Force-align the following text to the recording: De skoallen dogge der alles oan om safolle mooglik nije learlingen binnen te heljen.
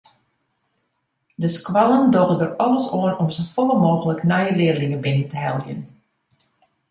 De 1.35 1.47
skoallen 1.47 2.07
dogge 2.15 2.35
der 2.39 2.53
alles 2.65 2.85
oan 2.99 3.19
om 3.21 3.29
safolle 3.37 3.75
mooglik 3.85 4.21
nije 4.31 4.51
learlingen 4.59 5.03
binnen 5.05 5.27
te 5.33 5.37
heljen. 5.45 5.81